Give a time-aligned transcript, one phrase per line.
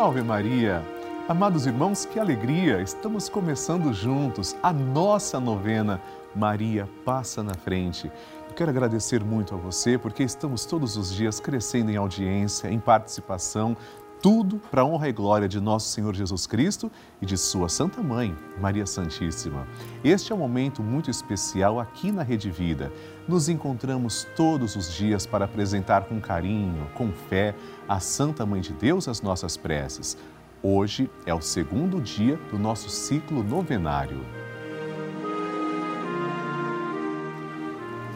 [0.00, 0.82] Salve Maria!
[1.28, 2.80] Amados irmãos, que alegria!
[2.80, 6.00] Estamos começando juntos a nossa novena.
[6.34, 8.10] Maria passa na frente.
[8.48, 12.80] Eu quero agradecer muito a você porque estamos todos os dias crescendo em audiência, em
[12.80, 13.76] participação,
[14.22, 16.90] tudo para a honra e glória de nosso Senhor Jesus Cristo
[17.22, 19.66] e de Sua Santa Mãe, Maria Santíssima.
[20.04, 22.92] Este é um momento muito especial aqui na Rede Vida.
[23.26, 27.54] Nos encontramos todos os dias para apresentar com carinho, com fé,
[27.88, 30.18] à Santa Mãe de Deus as nossas preces.
[30.62, 34.20] Hoje é o segundo dia do nosso ciclo novenário.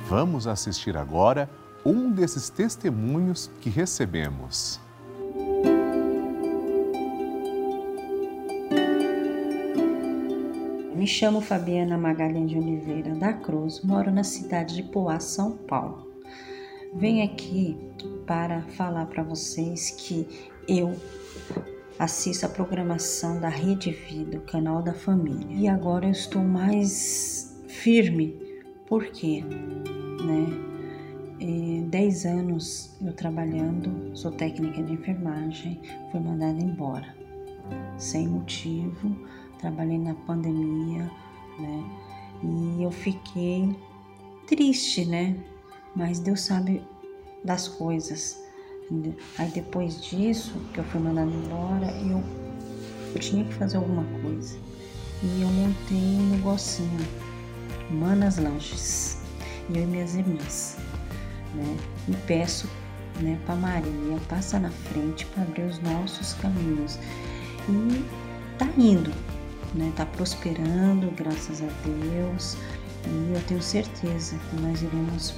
[0.07, 1.49] Vamos assistir agora
[1.83, 4.84] um desses testemunhos que recebemos.
[11.05, 16.11] Me chamo Fabiana Magalhães de Oliveira da Cruz, moro na cidade de Poá, São Paulo.
[16.95, 17.77] Venho aqui
[18.27, 20.27] para falar para vocês que
[20.67, 20.97] eu
[21.99, 25.47] assisto a programação da Rede Vida, o canal da família.
[25.51, 28.35] E agora eu estou mais firme,
[28.87, 30.47] porque, né?
[31.39, 35.79] É, dez anos eu trabalhando, sou técnica de enfermagem,
[36.11, 37.15] fui mandada embora,
[37.99, 39.15] sem motivo
[39.65, 41.11] trabalhei na pandemia,
[41.59, 41.85] né?
[42.43, 43.75] E eu fiquei
[44.47, 45.35] triste, né?
[45.97, 46.83] Mas Deus sabe
[47.43, 48.39] das coisas.
[49.39, 52.23] Aí depois disso, que eu fui mandada embora, eu,
[53.15, 54.59] eu tinha que fazer alguma coisa.
[55.23, 57.07] E eu montei um negocinho,
[57.91, 59.17] Manas Lanches,
[59.71, 60.77] eu e minhas irmãs,
[61.55, 61.77] né?
[62.07, 62.69] E peço
[63.23, 66.99] né, para Maria, passa na frente para abrir os nossos caminhos.
[67.67, 68.05] E
[68.59, 69.11] tá indo,
[69.75, 69.93] né?
[69.97, 72.57] Tá prosperando, graças a Deus.
[73.07, 75.35] E eu tenho certeza que nós iremos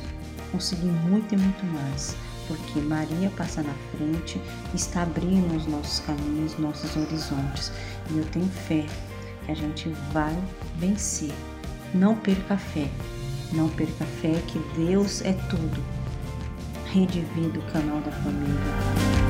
[0.52, 2.14] conseguir muito e muito mais,
[2.46, 4.40] porque Maria passa na frente,
[4.74, 7.72] está abrindo os nossos caminhos, nossos horizontes.
[8.10, 8.86] E eu tenho fé
[9.44, 10.36] que a gente vai
[10.76, 11.32] vencer.
[11.94, 12.88] Não perca a fé.
[13.52, 15.82] Não perca a fé que Deus é tudo.
[16.92, 19.25] Rede Vida, o canal da família.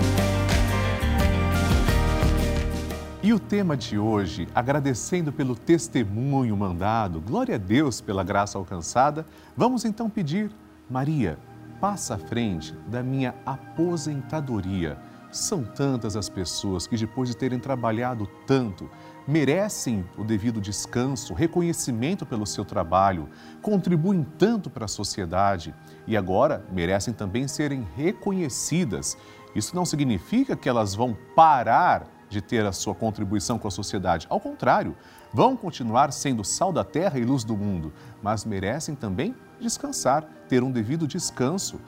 [3.27, 9.27] E o tema de hoje, agradecendo pelo testemunho mandado, glória a Deus pela graça alcançada,
[9.57, 10.49] vamos então pedir,
[10.89, 11.37] Maria,
[11.81, 14.97] passa à frente da minha aposentadoria.
[15.33, 18.89] São tantas as pessoas que, depois de terem trabalhado tanto,
[19.27, 23.29] merecem o devido descanso, reconhecimento pelo seu trabalho,
[23.61, 25.75] contribuem tanto para a sociedade
[26.07, 29.19] e agora merecem também serem reconhecidas.
[29.53, 34.27] Isso não significa que elas vão parar de ter a sua contribuição com a sociedade.
[34.29, 34.97] Ao contrário,
[35.33, 37.93] vão continuar sendo sal da terra e luz do mundo,
[38.23, 41.81] mas merecem também descansar, ter um devido descanso.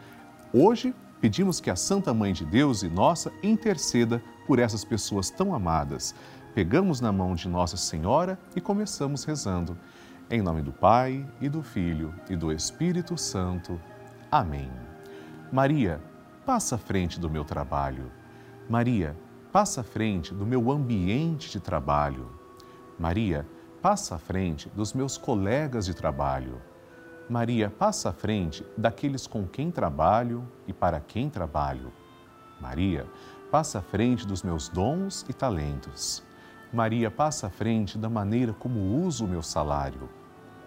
[0.53, 5.55] Hoje, pedimos que a Santa Mãe de Deus e nossa interceda por essas pessoas tão
[5.55, 6.15] amadas.
[6.55, 9.77] Pegamos na mão de Nossa Senhora e começamos rezando.
[10.31, 13.81] Em nome do Pai e do Filho e do Espírito Santo.
[14.31, 14.71] Amém.
[15.51, 16.01] Maria,
[16.45, 18.11] passa à frente do meu trabalho.
[18.69, 19.17] Maria,
[19.53, 22.31] passa à frente do meu ambiente de trabalho.
[22.99, 23.47] Maria,
[23.81, 26.61] passa à frente dos meus colegas de trabalho.
[27.29, 31.93] Maria, passa à frente daqueles com quem trabalho e para quem trabalho.
[32.61, 33.07] Maria,
[33.51, 36.23] passa à frente dos meus dons e talentos.
[36.73, 40.09] Maria, passa à frente da maneira como uso o meu salário.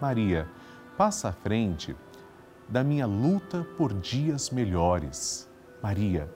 [0.00, 0.48] Maria,
[0.96, 1.94] passa à frente
[2.68, 5.48] da minha luta por dias melhores.
[5.82, 6.28] Maria,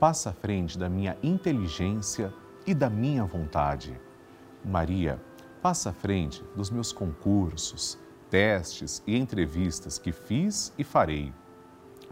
[0.00, 2.32] passa à frente da minha inteligência
[2.66, 4.00] e da minha vontade.
[4.64, 5.20] Maria,
[5.60, 7.98] passa à frente dos meus concursos,
[8.30, 11.34] testes e entrevistas que fiz e farei.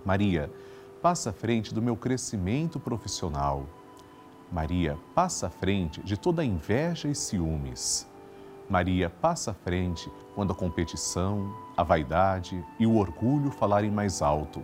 [0.05, 0.53] Maria,
[1.01, 3.67] passa à frente do meu crescimento profissional.
[4.53, 8.07] Maria, passa à frente de toda inveja e ciúmes.
[8.69, 14.63] Maria, passa à frente quando a competição, a vaidade e o orgulho falarem mais alto.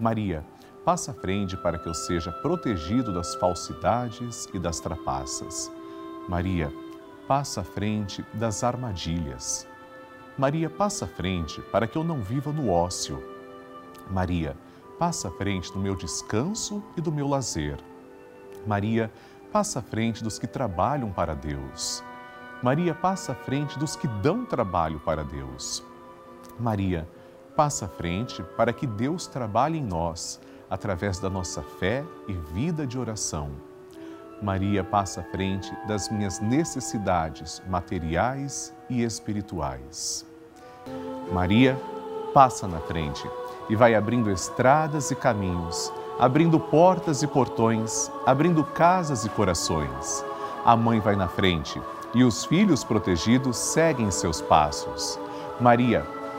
[0.00, 0.44] Maria,
[0.90, 5.70] passa à frente para que eu seja protegido das falsidades e das trapaças.
[6.28, 6.72] Maria,
[7.28, 9.68] passa à frente das armadilhas.
[10.36, 13.22] Maria, passa à frente para que eu não viva no ócio.
[14.10, 14.56] Maria,
[14.98, 17.78] passa à frente do meu descanso e do meu lazer.
[18.66, 19.12] Maria,
[19.52, 22.02] passa à frente dos que trabalham para Deus.
[22.64, 25.84] Maria, passa à frente dos que dão trabalho para Deus.
[26.58, 27.08] Maria,
[27.54, 32.86] passa à frente para que Deus trabalhe em nós através da nossa fé e vida
[32.86, 33.50] de oração.
[34.40, 40.24] Maria passa à frente das minhas necessidades materiais e espirituais.
[41.32, 41.78] Maria
[42.32, 43.28] passa na frente
[43.68, 50.24] e vai abrindo estradas e caminhos, abrindo portas e portões, abrindo casas e corações.
[50.64, 51.80] A mãe vai na frente
[52.14, 55.18] e os filhos protegidos seguem seus passos.
[55.60, 56.06] Maria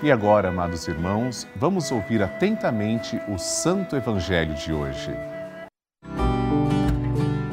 [0.00, 5.10] E agora, amados irmãos, vamos ouvir atentamente o Santo Evangelho de hoje.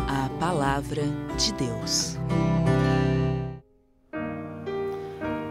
[0.08, 1.02] A Palavra
[1.40, 2.20] de Deus.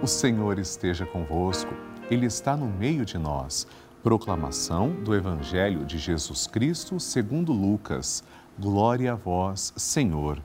[0.00, 1.74] O Senhor esteja convosco,
[2.08, 3.66] Ele está no meio de nós.
[4.00, 8.22] Proclamação do Evangelho de Jesus Cristo segundo Lucas.
[8.56, 10.40] Glória a vós, Senhor.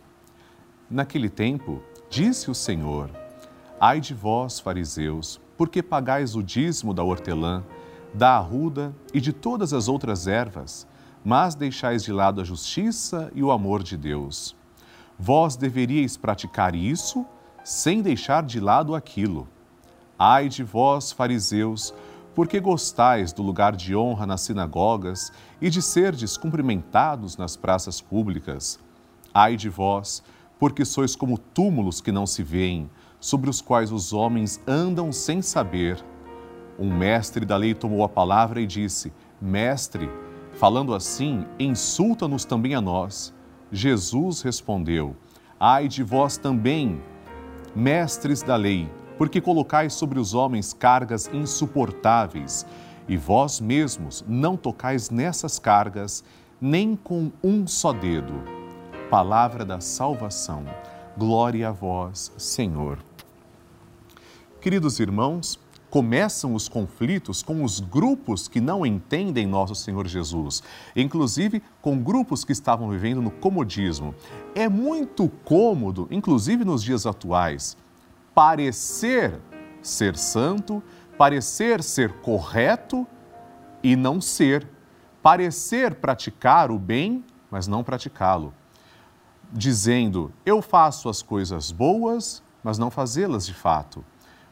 [0.90, 3.08] Naquele tempo, disse o Senhor:
[3.80, 7.66] Ai de vós, fariseus, porque pagais o dízimo da hortelã,
[8.14, 10.88] da arruda e de todas as outras ervas,
[11.22, 14.56] mas deixais de lado a justiça e o amor de Deus.
[15.20, 17.26] Vós deveríeis praticar isso
[17.62, 19.50] sem deixar de lado aquilo.
[20.18, 21.94] Ai de vós, fariseus,
[22.34, 25.30] porque gostais do lugar de honra nas sinagogas
[25.60, 28.80] e de serdes cumprimentados nas praças públicas.
[29.34, 30.24] Ai de vós,
[30.58, 35.42] porque sois como túmulos que não se veem, sobre os quais os homens andam sem
[35.42, 36.04] saber.
[36.78, 39.12] Um mestre da lei tomou a palavra e disse:
[39.42, 40.10] Mestre,
[40.54, 43.34] falando assim, insulta-nos também a nós.
[43.72, 45.16] Jesus respondeu:
[45.60, 47.02] Ai de vós também,
[47.76, 52.66] mestres da lei, porque colocais sobre os homens cargas insuportáveis,
[53.08, 56.24] e vós mesmos não tocais nessas cargas,
[56.62, 58.34] nem com um só dedo.
[59.10, 60.64] Palavra da salvação.
[61.18, 63.09] Glória a vós, Senhor.
[64.62, 65.58] Queridos irmãos,
[65.90, 70.62] começam os conflitos com os grupos que não entendem nosso Senhor Jesus,
[70.94, 74.14] inclusive com grupos que estavam vivendo no comodismo.
[74.54, 77.78] É muito cômodo, inclusive nos dias atuais,
[78.36, 79.40] parecer
[79.82, 80.84] ser santo,
[81.18, 83.08] parecer ser correto
[83.82, 84.68] e não ser,
[85.24, 88.54] parecer praticar o bem, mas não praticá-lo,
[89.54, 94.04] dizendo eu faço as coisas boas, mas não fazê-las de fato.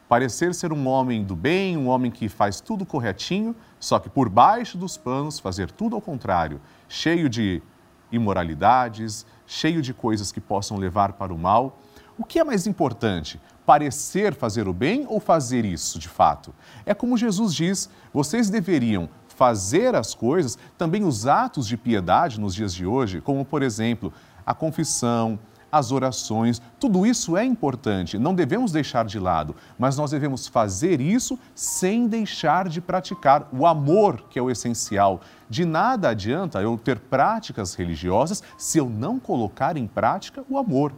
[0.08, 4.28] Parecer ser um homem do bem, um homem que faz tudo corretinho, só que por
[4.28, 7.62] baixo dos panos fazer tudo ao contrário, cheio de
[8.10, 11.78] imoralidades, cheio de coisas que possam levar para o mal.
[12.16, 13.38] O que é mais importante?
[13.66, 16.54] Parecer fazer o bem ou fazer isso de fato?
[16.86, 22.54] É como Jesus diz: vocês deveriam fazer as coisas, também os atos de piedade nos
[22.54, 24.12] dias de hoje, como por exemplo,
[24.44, 25.38] a confissão,
[25.70, 31.00] as orações, tudo isso é importante, não devemos deixar de lado, mas nós devemos fazer
[31.00, 35.20] isso sem deixar de praticar o amor, que é o essencial.
[35.48, 40.92] De nada adianta eu ter práticas religiosas se eu não colocar em prática o amor.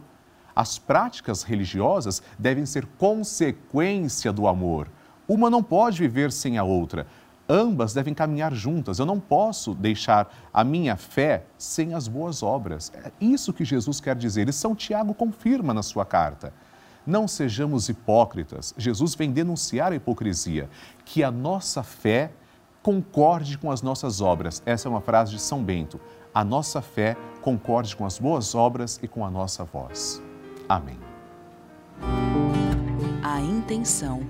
[0.55, 4.87] As práticas religiosas devem ser consequência do amor.
[5.27, 7.07] Uma não pode viver sem a outra.
[7.53, 8.97] Ambas devem caminhar juntas.
[8.97, 12.93] Eu não posso deixar a minha fé sem as boas obras.
[12.95, 14.47] É isso que Jesus quer dizer.
[14.47, 16.53] E São Tiago confirma na sua carta.
[17.05, 18.73] Não sejamos hipócritas.
[18.77, 20.69] Jesus vem denunciar a hipocrisia.
[21.03, 22.31] Que a nossa fé
[22.81, 24.63] concorde com as nossas obras.
[24.65, 25.99] Essa é uma frase de São Bento.
[26.33, 30.21] A nossa fé concorde com as boas obras e com a nossa voz.
[30.69, 30.97] Amém.
[33.21, 34.21] A intenção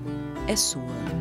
[0.48, 1.21] é sua.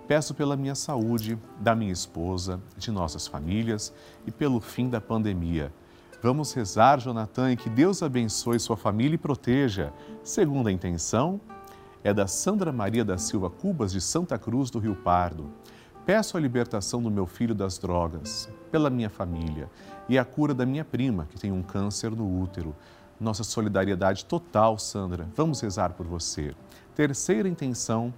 [0.06, 3.92] Peço pela minha saúde, da minha esposa, de nossas famílias
[4.24, 5.72] e pelo fim da pandemia.
[6.22, 9.92] Vamos rezar, Jonathan, e que Deus abençoe sua família e proteja.
[10.22, 11.40] Segunda intenção
[12.04, 15.50] é da Sandra Maria da Silva Cubas, de Santa Cruz do Rio Pardo.
[16.06, 19.68] Peço a libertação do meu filho das drogas, pela minha família,
[20.08, 22.72] e a cura da minha prima, que tem um câncer no útero.
[23.20, 25.28] Nossa solidariedade total, Sandra.
[25.36, 26.54] Vamos rezar por você.
[26.94, 28.12] Terceira intenção,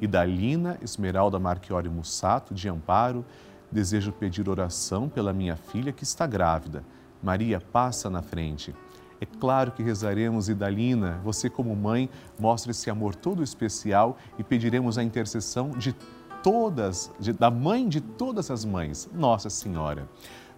[0.00, 3.24] e da Lina Esmeralda Marchiori Mussato, de Amparo,
[3.70, 6.84] desejo pedir oração pela minha filha que está grávida.
[7.22, 8.74] Maria, passa na frente.
[9.20, 14.98] É claro que rezaremos, Idalina, você como mãe, mostra esse amor todo especial e pediremos
[14.98, 15.94] a intercessão de
[16.42, 20.08] todas, de, da mãe de todas as mães, Nossa Senhora.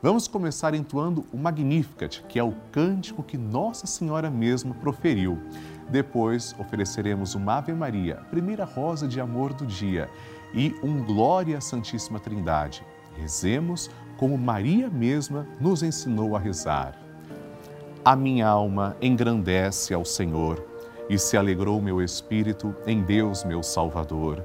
[0.05, 5.39] Vamos começar entoando o Magnificat, que é o cântico que Nossa Senhora mesma proferiu.
[5.89, 10.11] Depois ofereceremos uma Ave Maria, primeira rosa de amor do dia,
[10.53, 12.85] e um Glória à Santíssima Trindade.
[13.17, 16.99] Rezemos como Maria mesma nos ensinou a rezar.
[18.05, 20.63] A minha alma engrandece ao Senhor
[21.09, 24.45] e se alegrou meu espírito em Deus, meu Salvador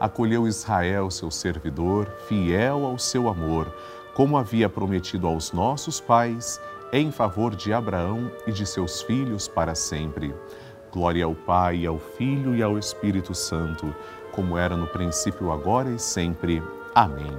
[0.00, 3.72] acolheu Israel, seu servidor, fiel ao seu amor,
[4.14, 6.60] como havia prometido aos nossos pais,
[6.92, 10.34] em favor de Abraão e de seus filhos para sempre.
[10.92, 13.94] Glória ao Pai, ao Filho e ao Espírito Santo,
[14.32, 16.62] como era no princípio, agora e sempre.
[16.94, 17.36] Amém.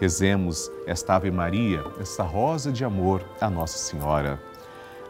[0.00, 4.40] Rezemos esta Ave Maria, esta rosa de amor a Nossa Senhora.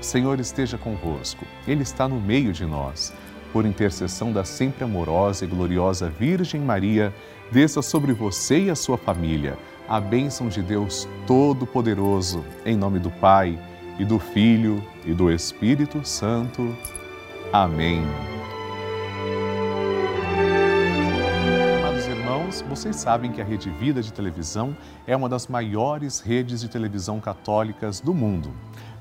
[0.00, 3.12] Senhor esteja convosco, Ele está no meio de nós.
[3.52, 7.12] Por intercessão da sempre amorosa e gloriosa Virgem Maria,
[7.50, 9.58] desça sobre você e a sua família
[9.90, 13.58] a bênção de Deus Todo-Poderoso, em nome do Pai,
[13.98, 16.76] e do Filho, e do Espírito Santo.
[17.52, 18.00] Amém.
[22.68, 24.76] Vocês sabem que a Rede Vida de Televisão
[25.06, 28.52] é uma das maiores redes de televisão católicas do mundo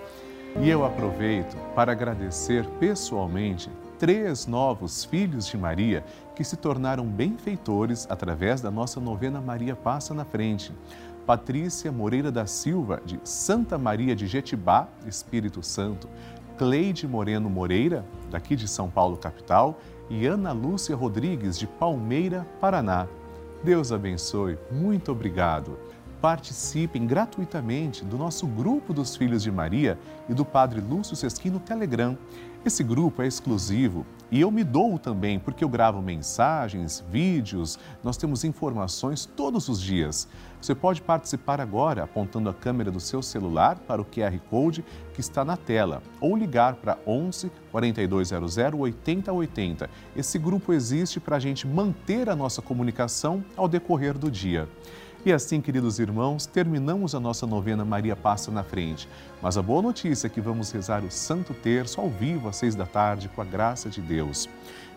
[0.61, 8.09] E eu aproveito para agradecer pessoalmente três novos filhos de Maria que se tornaram benfeitores
[8.11, 10.73] através da nossa novena Maria Passa na Frente.
[11.25, 16.09] Patrícia Moreira da Silva, de Santa Maria de Jetibá, Espírito Santo,
[16.59, 19.79] Cleide Moreno Moreira, daqui de São Paulo, capital,
[20.11, 23.07] e Ana Lúcia Rodrigues, de Palmeira, Paraná.
[23.65, 25.79] Deus abençoe, muito obrigado.
[26.25, 31.61] Participem gratuitamente do nosso grupo dos Filhos de Maria e do Padre Lúcio Sesquim no
[31.61, 32.17] Telegram.
[32.65, 38.17] Esse grupo é exclusivo e eu me dou também, porque eu gravo mensagens, vídeos, nós
[38.17, 40.27] temos informações todos os dias.
[40.63, 45.21] Você pode participar agora apontando a câmera do seu celular para o QR Code que
[45.21, 49.91] está na tela ou ligar para 11 4200 8080.
[50.17, 54.67] Esse grupo existe para a gente manter a nossa comunicação ao decorrer do dia.
[55.27, 59.09] E assim, queridos irmãos, terminamos a nossa novena Maria Passa na Frente.
[59.41, 62.75] Mas a boa notícia é que vamos rezar o Santo Terço ao vivo às seis
[62.75, 64.51] da tarde, com a graça de Deus.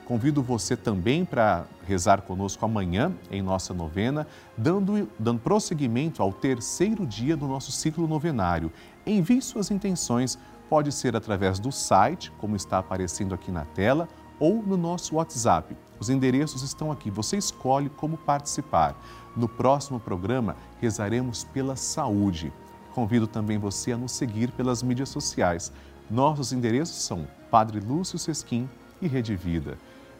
[0.05, 7.05] Convido você também para rezar conosco amanhã em nossa novena, dando, dando prosseguimento ao terceiro
[7.05, 8.69] dia do nosso ciclo novenário.
[9.05, 10.37] Envie suas intenções,
[10.69, 15.75] pode ser através do site, como está aparecendo aqui na tela, ou no nosso WhatsApp.
[15.99, 18.95] Os endereços estão aqui, você escolhe como participar.
[19.35, 22.51] No próximo programa, rezaremos pela saúde.
[22.93, 25.71] Convido também você a nos seguir pelas mídias sociais.
[26.09, 28.69] Nossos endereços são Padre Lúcio Sesquim
[29.01, 29.77] e Rede Vida.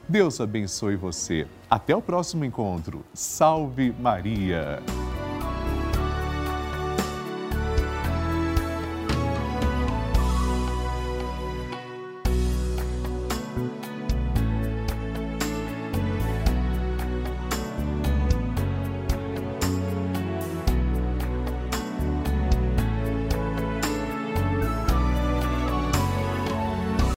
[0.08, 1.48] Deus abençoe você.
[1.70, 3.04] Até o próximo encontro.
[3.14, 4.82] Salve Maria!